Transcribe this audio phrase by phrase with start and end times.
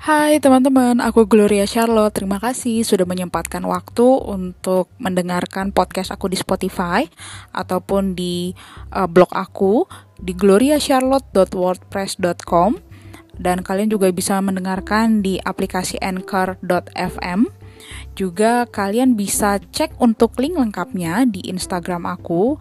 [0.00, 2.16] Hai teman-teman, aku Gloria Charlotte.
[2.16, 7.04] Terima kasih sudah menyempatkan waktu untuk mendengarkan podcast aku di Spotify
[7.52, 8.56] ataupun di
[8.96, 9.84] uh, blog aku
[10.16, 12.80] di gloriacharlotte.wordpress.com
[13.36, 17.59] dan kalian juga bisa mendengarkan di aplikasi anchor.fm
[18.18, 22.60] juga kalian bisa cek untuk link lengkapnya di Instagram aku.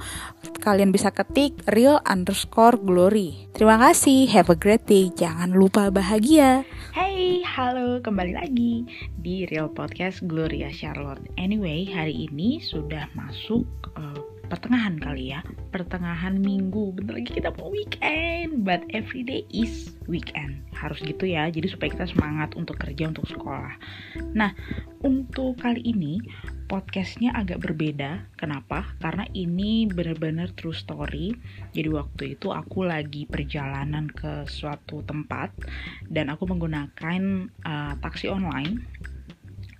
[0.60, 3.48] Kalian bisa ketik real underscore glory.
[3.56, 5.12] Terima kasih, have a great day.
[5.12, 6.64] Jangan lupa bahagia.
[6.96, 8.88] Hey, halo, kembali lagi
[9.20, 11.24] di Real Podcast Gloria Charlotte.
[11.36, 15.46] Anyway, hari ini sudah masuk uh, pertengahan kali ya.
[15.70, 16.98] Pertengahan minggu.
[16.98, 18.66] Bentar lagi kita mau weekend.
[18.66, 20.66] But every day is weekend.
[20.74, 21.48] Harus gitu ya.
[21.54, 23.78] Jadi supaya kita semangat untuk kerja untuk sekolah.
[24.34, 24.52] Nah
[25.06, 26.18] untuk kali ini
[26.66, 28.26] podcastnya agak berbeda.
[28.36, 28.98] Kenapa?
[28.98, 31.38] Karena ini benar-benar true story.
[31.72, 35.54] Jadi waktu itu aku lagi perjalanan ke suatu tempat.
[36.10, 37.22] Dan aku menggunakan
[37.62, 38.82] uh, taksi online.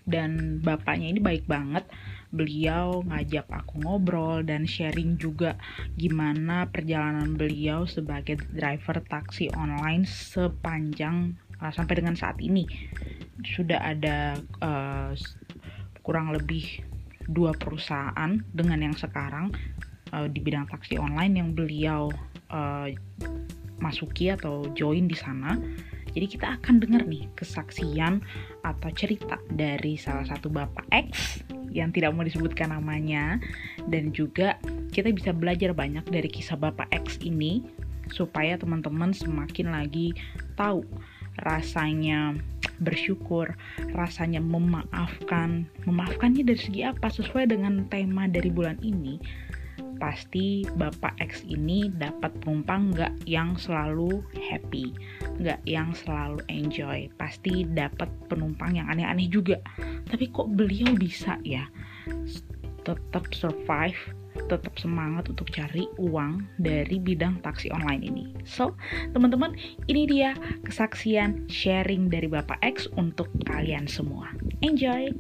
[0.06, 1.86] Dan bapaknya ini baik banget
[2.30, 5.58] beliau ngajak aku ngobrol dan sharing juga
[5.98, 12.70] gimana perjalanan beliau sebagai driver taksi online sepanjang uh, sampai dengan saat ini.
[13.42, 15.12] Sudah ada uh,
[16.06, 16.86] kurang lebih
[17.30, 19.54] dua perusahaan dengan yang sekarang
[20.14, 22.10] uh, di bidang taksi online yang beliau
[22.50, 22.90] uh,
[23.80, 25.56] masuki atau join di sana
[26.14, 28.22] jadi kita akan dengar nih kesaksian
[28.66, 33.38] atau cerita dari salah satu bapak X yang tidak mau disebutkan namanya
[33.88, 34.58] dan juga
[34.90, 37.62] kita bisa belajar banyak dari kisah bapak X ini
[38.10, 40.18] supaya teman-teman semakin lagi
[40.58, 40.82] tahu
[41.46, 42.36] rasanya
[42.80, 43.56] bersyukur,
[43.96, 45.68] rasanya memaafkan.
[45.84, 47.12] Memaafkannya dari segi apa?
[47.12, 49.20] Sesuai dengan tema dari bulan ini,
[50.00, 54.96] pasti Bapak X ini dapat penumpang nggak yang selalu happy,
[55.44, 57.12] nggak yang selalu enjoy.
[57.20, 59.60] Pasti dapat penumpang yang aneh-aneh juga.
[60.08, 61.68] Tapi kok beliau bisa ya
[62.88, 64.00] tetap survive,
[64.50, 68.26] tetap semangat untuk cari uang dari bidang taksi online ini.
[68.48, 68.74] So,
[69.14, 69.54] teman-teman,
[69.86, 70.34] ini dia
[70.66, 74.32] kesaksian sharing dari Bapak X untuk kalian semua.
[74.66, 75.12] Enjoy!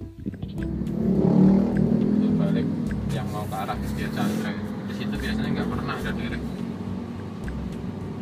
[3.10, 4.52] Yang mau ke arah Setia Chandra
[4.86, 6.44] di situ biasanya nggak pernah ada derek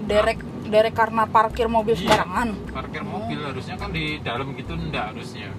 [0.07, 2.01] Derek derek karena parkir mobil Iya.
[2.05, 2.49] sembarangan.
[2.69, 5.51] parkir mobil harusnya kan di dalam gitu enggak harusnya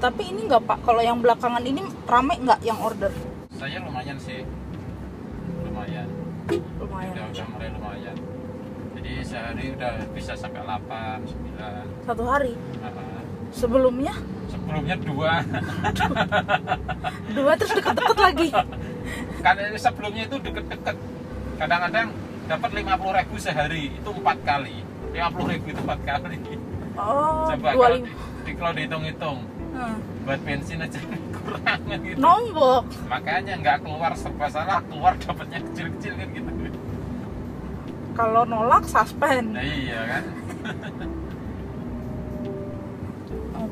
[0.00, 3.12] Tapi ini nggak pak, kalau yang belakangan ini rame nggak yang order?
[3.52, 4.40] saya lumayan sih
[5.62, 6.08] lumayan
[6.80, 7.12] Lumayan.
[7.12, 8.16] udah udah mulai lumayan
[8.96, 12.56] jadi sehari udah bisa sampai 8, 9 Satu hari.
[12.80, 13.19] Nah,
[13.50, 14.14] Sebelumnya
[14.50, 15.32] sebelumnya dua
[17.36, 18.48] dua terus deket-deket lagi.
[19.40, 20.96] kan sebelumnya itu deket-deket
[21.56, 22.08] kadang-kadang
[22.46, 26.38] dapat 50.000 ribu sehari itu empat kali 50.000 ribu itu empat kali
[26.94, 28.08] Oh, coba dua kalau, lima.
[28.42, 29.38] di, kalau dihitung-hitung
[29.70, 30.02] Hmm.
[30.26, 30.98] buat bensin aja
[31.36, 32.90] kurang gitu Nombok.
[33.06, 36.50] makanya nggak keluar serba salah keluar dapatnya kecil-kecil kan gitu
[38.12, 39.54] Kalau nolak suspend.
[39.54, 40.24] nah iya kan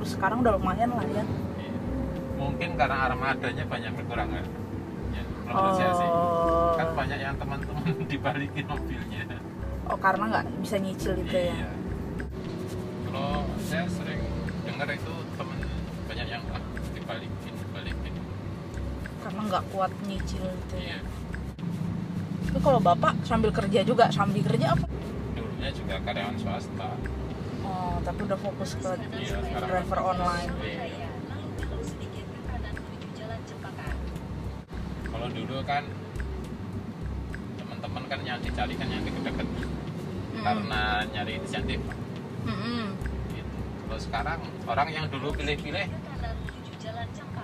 [0.04, 1.24] sekarang udah lumayan lah ya.
[2.38, 4.46] Mungkin karena armadanya banyak berkurang kan
[5.14, 9.22] ya, sih Oh, kan banyak yang teman-teman dibalikin mobilnya
[9.88, 11.54] oh karena nggak bisa nyicil itu ya.
[11.56, 11.70] iya
[13.08, 14.20] kalau saya sering
[14.62, 15.58] dengar itu teman
[16.04, 16.62] banyak yang ah,
[16.92, 18.12] dibalikin dibalikin
[19.24, 20.82] Karena nggak kuat nyicil itu ya.
[20.84, 20.98] iya
[22.48, 24.86] Tapi kalau bapak sambil kerja juga, sambil kerja apa?
[25.32, 26.88] dulunya juga karyawan swasta
[27.98, 30.54] Oh, tapi udah fokus ke sekarang driver online.
[35.10, 35.82] Kalau dulu kan
[37.58, 39.48] teman-teman kan yang dicari kan yang deket-deket
[40.38, 41.82] karena nyari inisiatif
[42.46, 42.94] Mm-mm.
[43.34, 43.58] gitu.
[43.90, 45.90] kalau sekarang orang yang dulu pilih-pilih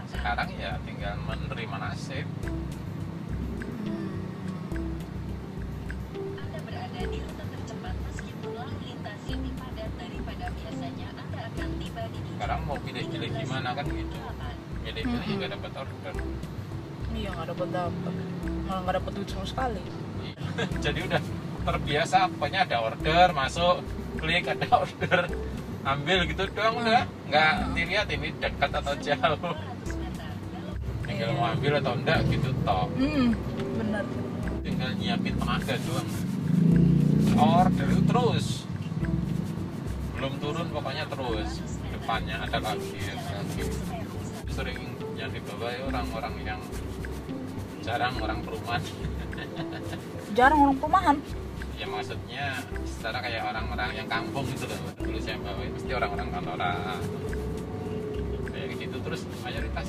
[0.06, 2.26] sekarang ya tinggal menerima nasib
[12.12, 14.16] sekarang mau pilih-pilih gimana kan gitu.
[14.84, 15.32] Pilih-pilih Mm-mm.
[15.38, 16.14] juga dapat order.
[17.14, 18.14] Iya nggak dapat dapat,
[18.66, 19.84] malah nggak dapat duit sama sekali.
[20.84, 21.20] jadi udah
[21.64, 23.76] terbiasa pokoknya ada order masuk
[24.18, 25.20] klik ada order.
[25.84, 27.04] Ambil gitu doang udah.
[27.28, 29.54] Nggak dilihat ini dekat atau jauh.
[31.04, 32.88] Tinggal mau ambil atau enggak gitu toh.
[32.96, 33.36] Hmm,
[33.76, 34.04] benar.
[34.64, 36.08] tinggal nyiapin tenaga doang.
[37.36, 38.46] Order terus.
[40.16, 42.98] Belum turun pokoknya terus depannya ada lagi
[44.50, 44.78] sering
[45.14, 46.60] yang dibawa ya orang-orang yang
[47.86, 48.82] jarang orang perumahan.
[50.38, 51.16] Jarang orang perumahan.
[51.74, 54.78] ya maksudnya secara kayak orang-orang yang kampung gitu loh.
[54.98, 57.00] Dulu saya bawa pasti orang-orang kantoran.
[58.50, 59.88] Kayak gitu terus mayoritas.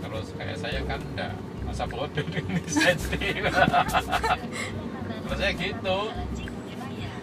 [0.00, 1.32] Kalau kayak saya kan enggak
[1.64, 3.44] masa bodoh ini sensitif
[5.24, 5.98] kalau saya gitu.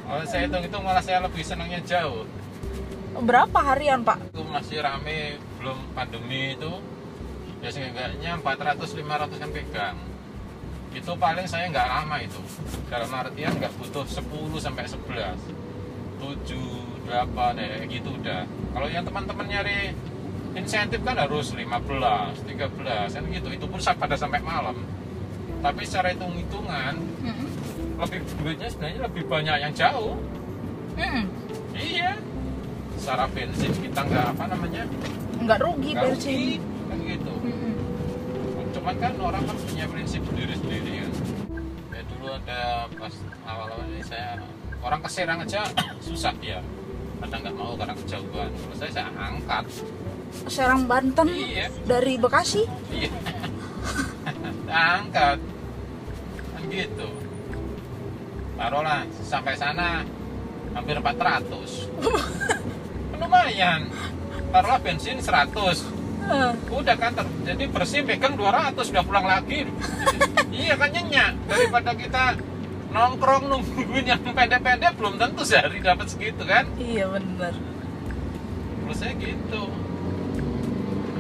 [0.08, 2.26] Kalau saya hitung itu malah saya lebih senangnya jauh
[3.18, 4.30] Berapa harian Pak?
[4.30, 6.70] itu masih rame belum pandemi itu.
[7.66, 9.98] Ya seenggaknya 400 500 kan pegang.
[10.94, 12.38] Itu paling saya nggak lama itu.
[12.86, 14.22] Dalam artian nggak butuh 10
[14.62, 15.34] sampai 11
[16.22, 18.46] 7 8 ya gitu udah.
[18.46, 19.98] Kalau yang teman-teman nyari
[20.54, 21.66] insentif kan harus 15
[22.46, 23.48] 13 kan gitu.
[23.50, 24.78] Itu pun pada sampai malam.
[25.58, 26.94] Tapi secara hitung-hitungan
[27.26, 27.50] Mm-mm.
[27.98, 30.22] lebih duitnya sebenarnya lebih banyak yang jauh.
[30.94, 31.26] Mm-mm.
[31.74, 32.14] iya
[33.08, 34.84] secara bensin kita nggak apa namanya?
[35.40, 36.28] Nggak rugi nggak bensin.
[36.28, 36.52] rugi,
[36.92, 37.34] kan gitu.
[37.40, 37.74] Mm-mm.
[38.76, 41.12] cuman kan orang kan punya prinsip sendiri-sendiri kan.
[41.96, 42.60] Ya dulu ada
[43.00, 43.16] pas
[43.48, 44.44] awal-awal ini saya
[44.84, 45.64] orang ke Serang aja
[46.04, 46.60] susah dia.
[47.24, 48.52] Kadang nggak mau karena kejauhan.
[48.52, 49.66] Kalau saya saya angkat.
[50.52, 51.72] Serang Banten iya.
[51.88, 52.68] dari Bekasi.
[52.92, 53.12] iya.
[55.00, 55.40] Angkat.
[56.60, 57.08] Kan gitu.
[58.60, 60.04] Taruhlah sampai sana
[60.76, 61.88] hampir 400
[63.18, 63.82] lumayan.
[64.48, 65.84] Taruhlah bensin 100
[66.28, 69.64] Eh, udah kan ter- jadi bersih pegang 200 udah pulang lagi.
[70.58, 71.34] Iya kan nyenyak.
[71.46, 72.24] Daripada kita
[72.90, 76.66] nongkrong nungguin yang pede-pede belum tentu sehari dapat segitu kan?
[76.76, 77.54] Iya bener.
[78.82, 79.64] terus saya gitu.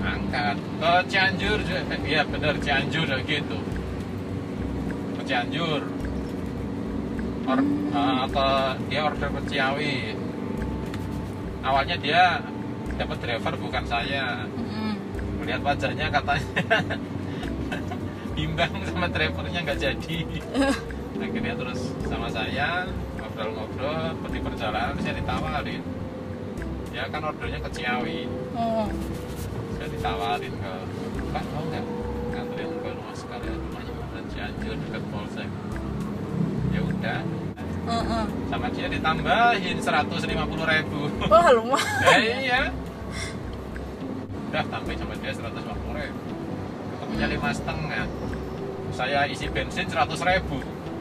[0.01, 0.57] Angkat.
[0.79, 1.59] Ke Cianjur.
[1.61, 3.57] Juga- iya bener Cianjur juga gitu.
[5.13, 5.81] Ke Cianjur.
[7.45, 8.47] Or, eh, ke
[8.89, 9.93] dia order ke Ciawi
[11.67, 12.39] awalnya dia
[12.95, 14.47] dapat driver bukan saya.
[14.55, 14.95] Mm-mm.
[15.37, 16.63] melihat wajahnya katanya
[18.35, 20.19] bimbang sama drivernya nggak jadi.
[21.23, 22.87] Akhirnya terus sama saya
[23.17, 25.83] ngobrol-ngobrol di perjalanan saya ditawarin.
[26.95, 28.25] Ya kan ordernya ke Ciawi.
[28.57, 28.89] Oh.
[29.77, 30.73] saya ditawarin ke
[31.29, 31.85] Pak mau nggak
[32.33, 33.57] nganterin ke rumah sekalian?
[33.61, 35.49] Rumahnya mana Cianjur dekat Polsek.
[36.73, 37.21] Ya udah.
[37.87, 38.25] Heeh.
[38.47, 40.23] Sama dia ditambahin 150
[40.71, 41.01] ribu.
[41.27, 42.07] Wah lumayan.
[42.15, 42.61] eh, iya.
[44.47, 46.21] Udah tambahin sama dia 150 ribu.
[46.95, 48.05] Ketemunya lima setengah.
[48.95, 50.57] Saya isi bensin 100 ribu.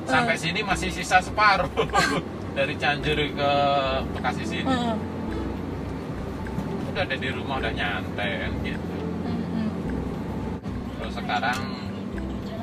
[0.07, 1.71] Sampai sini masih sisa separuh.
[2.57, 3.51] Dari Cianjur ke
[4.17, 4.71] Bekasi sini.
[4.71, 4.97] Heeh.
[6.97, 8.97] udah ada di rumah udah nyantai kan gitu.
[9.29, 9.69] Mm-mm.
[10.97, 11.61] Terus sekarang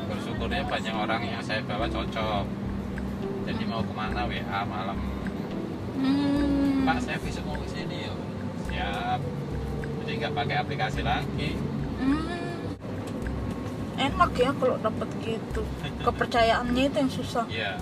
[0.09, 2.62] bersyukurnya banyak orang yang saya bawa cocok.
[3.43, 4.97] Jadi mau ke mana WA malam.
[5.99, 6.87] Hmm.
[6.87, 8.13] Pak saya besok mau ke sini ya.
[8.71, 9.19] Siap.
[10.03, 11.59] Jadi nggak pakai aplikasi lagi.
[11.99, 12.75] Hmm.
[13.99, 15.61] Enak ya kalau dapat gitu.
[16.07, 17.45] Kepercayaannya itu yang susah.
[17.51, 17.79] Iya.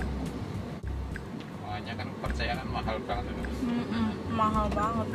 [1.62, 3.50] Makanya kan kepercayaan mahal banget itu.
[3.62, 5.08] Mm-mm, mahal banget.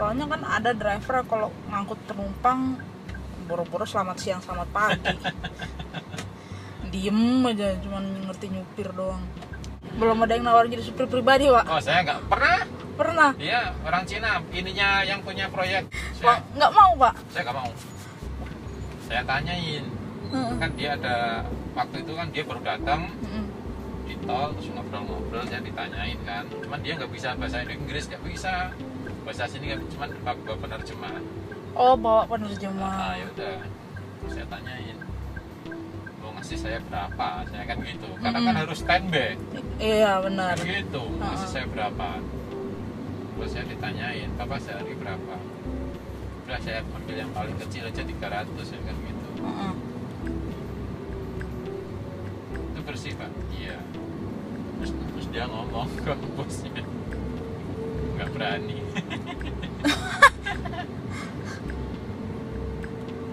[0.00, 2.80] Soalnya kan ada driver kalau ngangkut penumpang
[3.44, 5.12] boro-boro selamat siang selamat pagi.
[6.92, 9.24] Diem aja cuman ngerti nyupir doang.
[9.96, 11.64] Belum ada yang nawarin jadi supir pribadi, Pak.
[11.66, 12.58] Oh saya nggak pernah.
[12.92, 13.30] Pernah?
[13.40, 14.44] Iya orang Cina.
[14.52, 15.88] Ininya yang punya proyek.
[16.14, 17.14] Saya nggak mau, Pak.
[17.32, 17.70] saya nggak mau.
[19.02, 19.84] Saya tanyain.
[20.32, 20.52] Heeh.
[20.56, 21.16] Kan dia ada
[21.72, 23.44] waktu itu kan dia baru datang Mm-mm.
[24.04, 28.52] di tol terus ngobrol-ngobrol saya ditanyain kan cuman dia nggak bisa bahasa Inggris nggak bisa
[29.24, 31.16] bahasa sini nggak cuman bawa penerjemah
[31.72, 32.92] Oh, bawa ah penerjemah.
[33.16, 33.54] ya udah
[34.28, 34.96] saya tanyain
[36.42, 37.46] ngasih saya berapa?
[37.46, 38.08] Saya kan gitu.
[38.18, 38.62] Karena kan Mm-mm.
[38.66, 39.38] harus standby.
[39.78, 40.58] Iya, benar.
[40.58, 41.02] kan gitu.
[41.14, 41.52] Ngasih Ah.
[41.54, 42.08] saya berapa?
[43.32, 45.34] Terus saya ditanyain bapak sehari berapa?
[46.42, 48.10] Udah saya ambil yang paling kecil aja 300
[48.66, 49.28] ya kan gitu.
[49.38, 49.72] Heeh.
[52.50, 53.30] itu bersih pak?
[53.52, 53.78] Iya.
[54.76, 56.82] Terus, terus dia ngomong ke bosnya.
[58.18, 58.78] Nggak berani.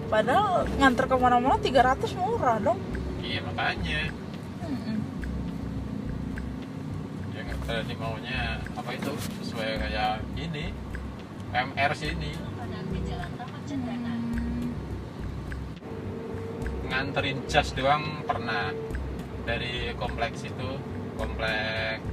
[0.08, 2.78] Padahal nganter ke mana-mana 300 murah dong.
[3.30, 4.00] Iya makanya.
[4.66, 4.98] Mm-mm.
[7.30, 9.12] dia nggak maunya apa itu?
[9.38, 10.74] Sesuai kayak ini
[11.54, 12.34] MR sini.
[12.58, 14.14] Padang ke Jalan Taman Cendana.
[16.90, 18.74] nganterin jas doang pernah.
[19.40, 20.68] Dari kompleks itu
[21.16, 22.04] kompleks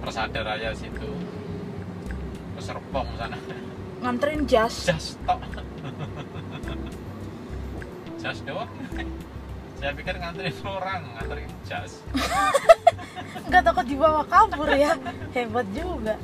[0.00, 1.12] Persada Raya situ.
[2.56, 3.36] Ke Serpong sana.
[4.00, 4.88] Nganterin jas.
[4.88, 5.40] jas tok.
[8.20, 8.68] Jas doang
[9.80, 11.92] saya pikir nganterin orang nganterin jas
[13.50, 14.94] Nggak takut dibawa kabur ya.
[15.34, 16.14] Hebat juga.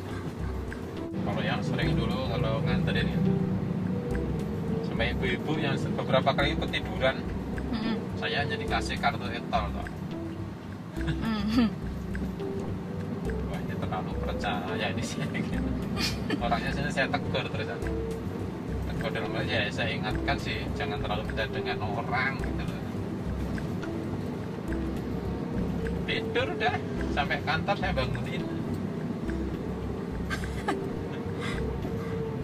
[1.27, 3.33] kalau yang sering dulu kalau nganterin itu
[4.87, 7.19] sama ibu-ibu yang beberapa kali ketiduran
[7.75, 7.97] Mm-mm.
[8.15, 9.87] saya hanya dikasih kartu etol toh.
[10.97, 11.69] Hmm.
[13.51, 15.71] wah ini terlalu percaya di sini gitu.
[16.39, 17.69] orangnya sini saya tegur terus
[18.87, 22.81] tegur dalam arti ya saya ingatkan sih jangan terlalu percaya dengan orang gitu loh
[26.07, 26.75] tidur udah
[27.13, 28.43] sampai kantor saya bangunin.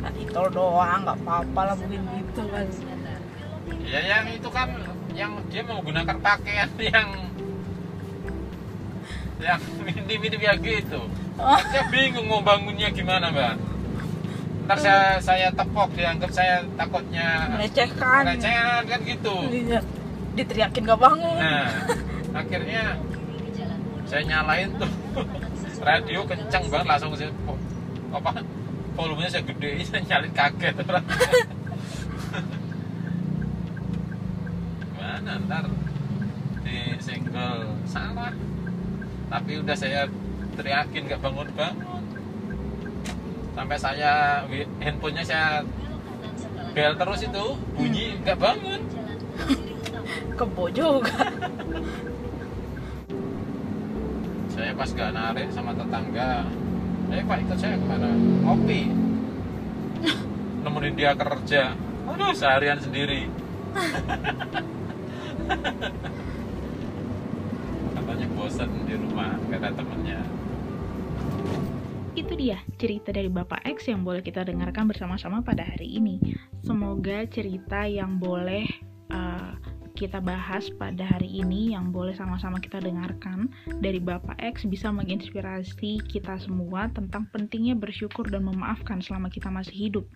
[0.02, 2.66] Nah, itu doang nggak apa-apa lah mungkin gitu kan.
[3.86, 4.68] ya yang itu kan
[5.14, 7.08] yang dia menggunakan pakaian yang
[9.38, 11.06] yang mirip-mirip ya gitu.
[11.38, 11.58] Oh.
[11.70, 13.54] saya bingung mau bangunnya gimana mbak.
[14.66, 18.22] Ntar saya saya tepok dianggap saya takutnya melecehkan.
[18.26, 19.34] pelecehan kan gitu.
[19.50, 19.80] Iya.
[20.32, 21.38] diteriakin gak bangun.
[21.38, 21.68] Nah
[22.32, 22.96] akhirnya
[24.12, 24.92] saya nyalain tuh.
[25.88, 27.32] Radio kencang banget langsung saya
[28.12, 28.44] apa?
[28.92, 30.76] Volumenya saya gede saya nyalin kaget.
[34.92, 35.64] Gimana ntar?
[36.60, 37.72] Di single.
[37.88, 38.36] Salah.
[39.32, 40.04] Tapi udah saya
[40.60, 42.04] teriakin gak bangun bangun
[43.52, 44.44] sampai saya
[44.80, 45.60] handphonenya saya
[46.72, 48.80] bel terus itu bunyi nggak bangun.
[50.36, 51.32] Kebo juga
[54.62, 56.46] saya pas gak narik sama tetangga
[57.10, 58.14] eh pak ikut saya ke mana?
[58.46, 58.94] Ngopi.
[60.62, 61.74] Nemenin dia kerja.
[62.06, 63.26] Aduh seharian sendiri.
[67.98, 70.22] Katanya bosan di rumah gak ada temennya.
[72.14, 76.22] Itu dia cerita dari Bapak X yang boleh kita dengarkan bersama-sama pada hari ini.
[76.62, 78.70] Semoga cerita yang boleh
[79.10, 79.58] uh,
[80.02, 83.46] kita bahas pada hari ini, yang boleh sama-sama kita dengarkan
[83.78, 89.70] dari Bapak X bisa menginspirasi kita semua tentang pentingnya bersyukur dan memaafkan selama kita masih
[89.70, 90.06] hidup.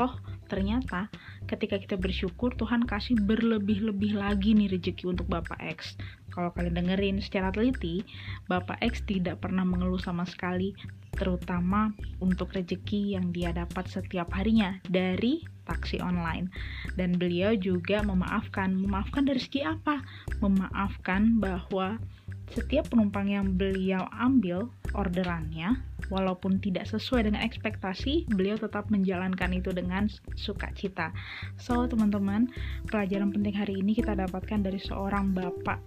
[0.00, 0.16] Toh,
[0.48, 1.12] ternyata
[1.44, 6.00] ketika kita bersyukur, Tuhan kasih berlebih-lebih lagi nih rezeki untuk Bapak X.
[6.32, 8.00] Kalau kalian dengerin secara teliti,
[8.48, 10.72] Bapak X tidak pernah mengeluh sama sekali
[11.12, 11.92] terutama
[12.24, 16.50] untuk rezeki yang dia dapat setiap harinya dari taksi online.
[16.98, 18.74] Dan beliau juga memaafkan.
[18.74, 20.02] Memaafkan dari segi apa?
[20.42, 22.02] Memaafkan bahwa
[22.50, 25.78] setiap penumpang yang beliau ambil orderannya,
[26.10, 31.14] walaupun tidak sesuai dengan ekspektasi, beliau tetap menjalankan itu dengan sukacita.
[31.62, 32.50] So, teman-teman,
[32.90, 35.78] pelajaran penting hari ini kita dapatkan dari seorang bapak,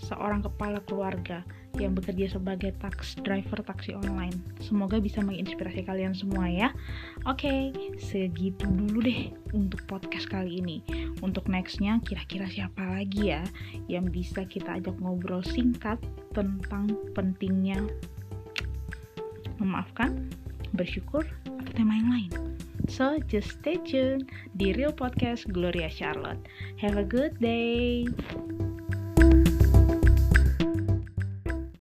[0.00, 1.44] seorang kepala keluarga
[1.76, 4.34] yang bekerja sebagai tax driver taksi online.
[4.64, 6.68] Semoga bisa menginspirasi kalian semua ya.
[7.28, 7.70] Oke,
[8.00, 10.80] segitu dulu deh untuk podcast kali ini.
[11.20, 13.44] Untuk nextnya, kira-kira siapa lagi ya
[13.86, 16.00] yang bisa kita ajak ngobrol singkat
[16.32, 17.78] tentang pentingnya
[19.58, 20.30] memaafkan,
[20.74, 22.32] bersyukur, atau tema yang lain.
[22.88, 26.40] So, just stay tuned di Real Podcast Gloria Charlotte.
[26.80, 28.08] Have a good day.